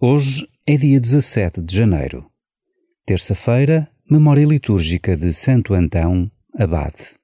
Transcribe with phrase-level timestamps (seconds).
[0.00, 2.24] Hoje é dia 17 de janeiro,
[3.04, 7.17] terça-feira, memória litúrgica de Santo Antão, Abade.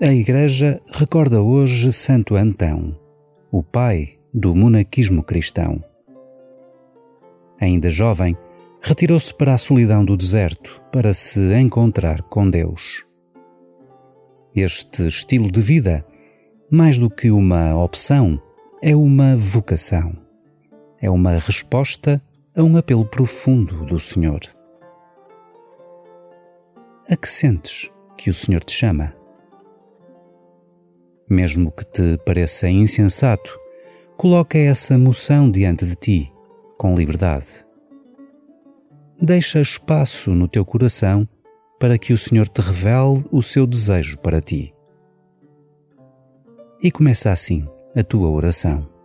[0.00, 2.96] A Igreja recorda hoje Santo Antão,
[3.50, 5.82] o pai do monaquismo cristão.
[7.60, 8.38] Ainda jovem,
[8.80, 13.04] retirou-se para a solidão do deserto para se encontrar com Deus.
[14.54, 16.06] Este estilo de vida,
[16.70, 18.40] mais do que uma opção,
[18.80, 20.16] é uma vocação.
[21.02, 22.22] É uma resposta
[22.56, 24.42] a um apelo profundo do Senhor.
[27.10, 29.17] A que sentes que o Senhor te chama?
[31.28, 33.58] Mesmo que te pareça insensato,
[34.16, 36.32] coloca essa moção diante de ti,
[36.76, 37.66] com liberdade.
[39.20, 41.28] Deixa espaço no teu coração
[41.78, 44.74] para que o Senhor te revele o seu desejo para ti.
[46.82, 47.66] E começa assim
[47.96, 48.97] a tua oração.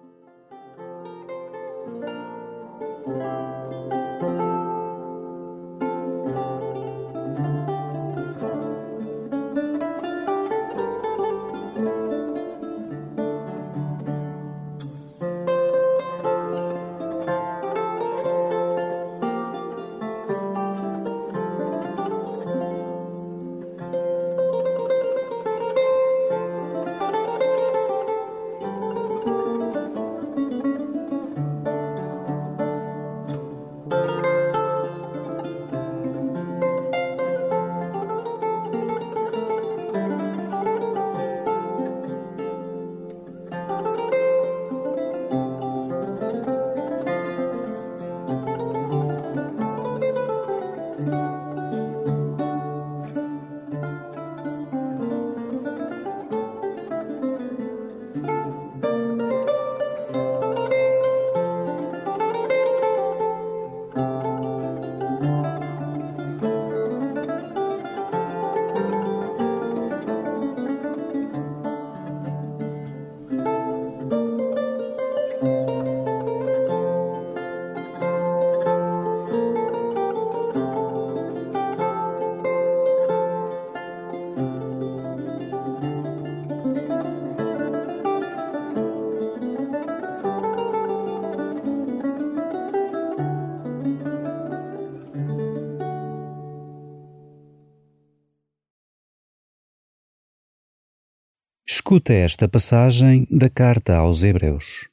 [101.66, 104.90] Escuta esta passagem da carta aos Hebreus.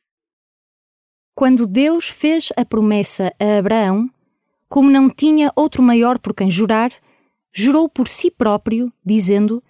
[1.34, 4.08] Quando Deus fez a promessa a Abraão,
[4.69, 6.92] como não tinha outro maior por quem jurar,
[7.53, 9.60] jurou por si próprio, dizendo: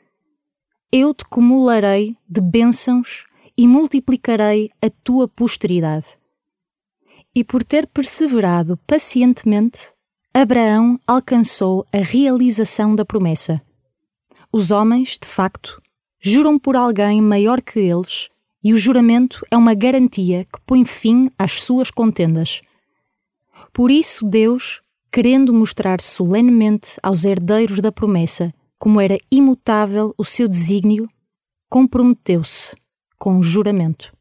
[0.93, 3.25] Eu te cumularei de bênçãos
[3.56, 6.19] e multiplicarei a tua posteridade.
[7.34, 9.91] E por ter perseverado pacientemente,
[10.34, 13.63] Abraão alcançou a realização da promessa.
[14.53, 15.80] Os homens, de facto,
[16.21, 18.28] juram por alguém maior que eles,
[18.63, 22.61] e o juramento é uma garantia que põe fim às suas contendas.
[23.72, 30.49] Por isso, Deus, querendo mostrar solenemente aos herdeiros da promessa como era imutável o seu
[30.49, 31.07] desígnio,
[31.69, 32.75] comprometeu-se
[33.19, 34.13] com o juramento.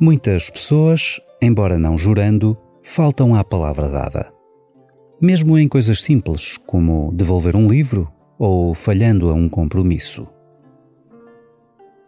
[0.00, 4.32] Muitas pessoas, embora não jurando, faltam à palavra dada.
[5.20, 8.08] Mesmo em coisas simples, como devolver um livro
[8.38, 10.28] ou falhando a um compromisso.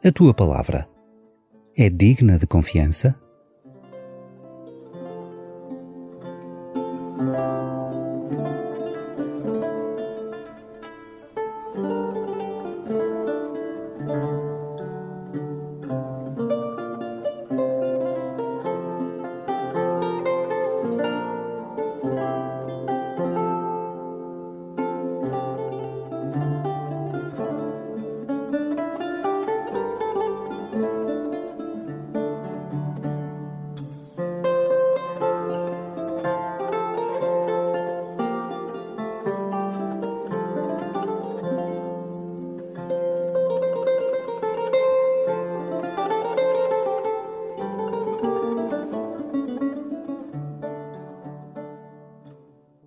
[0.05, 0.89] A tua palavra
[1.77, 3.21] é digna de confiança?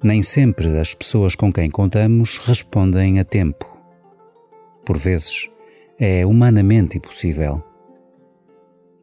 [0.04, 3.66] Nem sempre as pessoas com quem contamos respondem a tempo.
[4.86, 5.50] Por vezes,
[5.98, 7.64] é humanamente impossível.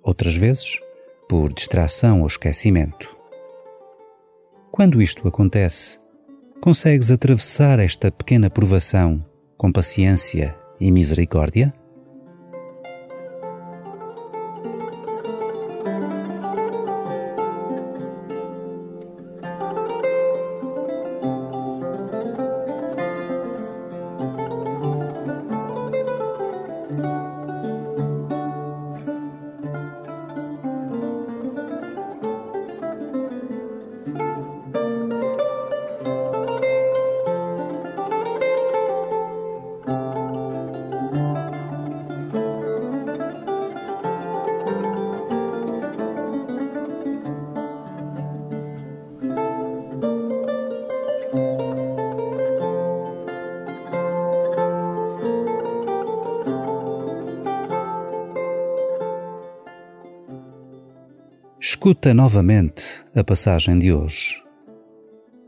[0.02, 0.78] Outras vezes,
[1.26, 3.16] por distração ou esquecimento.
[4.70, 5.98] Quando isto acontece,
[6.60, 9.24] consegues atravessar esta pequena provação
[9.56, 11.72] com paciência e misericórdia?
[61.72, 64.42] Escuta novamente a passagem de hoje.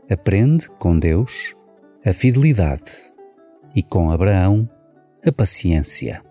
[0.09, 1.53] Aprende com Deus
[2.05, 3.11] a fidelidade
[3.75, 4.69] e com Abraão
[5.27, 6.23] a paciência.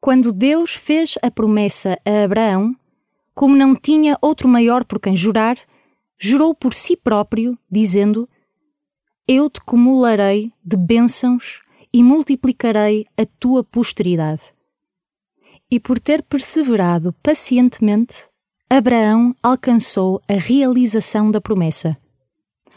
[0.00, 2.74] Quando Deus fez a promessa a Abraão,
[3.32, 5.56] como não tinha outro maior por quem jurar,
[6.18, 8.28] jurou por si próprio, dizendo:
[9.28, 11.62] Eu te cumularei de bênçãos
[11.92, 14.52] e multiplicarei a tua posteridade
[15.72, 18.28] e por ter perseverado pacientemente,
[18.68, 21.96] Abraão alcançou a realização da promessa.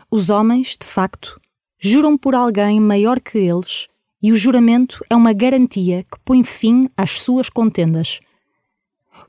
[0.10, 1.38] Os homens, de facto,
[1.78, 3.90] juram por alguém maior que eles,
[4.24, 8.22] e o juramento é uma garantia que põe fim às suas contendas.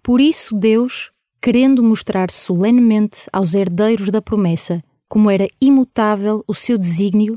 [0.01, 1.11] Por isso, Deus,
[1.43, 7.37] querendo mostrar solenemente aos herdeiros da promessa como era imutável o seu desígnio,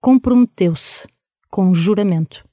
[0.00, 1.06] comprometeu-se
[1.50, 2.48] com o juramento.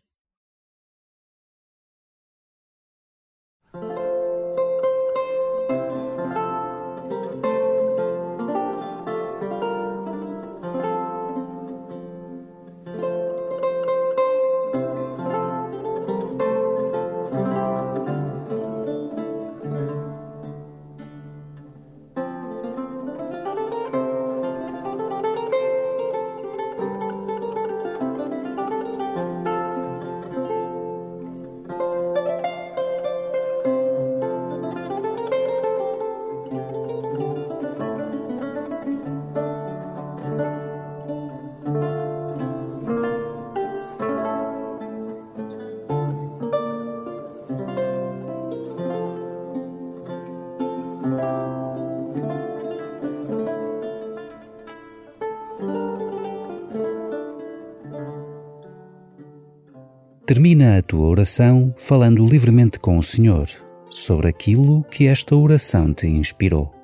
[60.36, 63.48] Termina a tua oração falando livremente com o Senhor
[63.90, 66.76] sobre aquilo que esta oração te inspirou.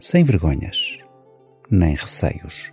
[0.00, 0.98] Sem vergonhas,
[1.70, 2.72] nem receios.